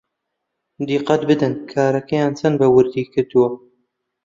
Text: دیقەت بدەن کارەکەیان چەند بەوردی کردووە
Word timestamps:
دیقەت 0.87 1.21
بدەن 1.29 1.53
کارەکەیان 1.71 2.31
چەند 2.39 2.55
بەوردی 2.61 3.03
کردووە 3.13 3.49